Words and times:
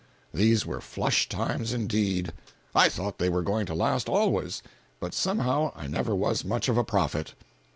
These 0.33 0.65
were 0.65 0.81
"flush 0.81 1.29
times" 1.29 1.73
indeed! 1.73 2.33
I 2.73 2.89
thought 2.89 3.19
they 3.19 3.29
were 3.29 3.43
going 3.43 3.67
to 3.67 3.75
last 3.75 4.09
always, 4.09 4.63
but 4.99 5.13
somehow 5.13 5.71
I 5.75 5.85
never 5.85 6.15
was 6.15 6.43
much 6.43 6.67
of 6.69 6.75
a 6.79 6.83
prophet. 6.83 7.35